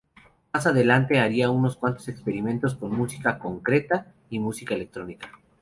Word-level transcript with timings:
Más 0.51 0.65
adelante 0.65 1.19
haría 1.19 1.51
unos 1.51 1.75
cuantos 1.77 2.07
experimentos 2.07 2.73
con 2.73 2.91
música 2.97 3.37
"concreta" 3.37 4.07
y 4.31 4.39
música 4.39 4.73
electrónica. 4.73 5.29